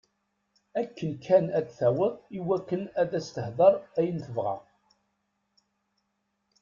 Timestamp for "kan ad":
1.25-1.67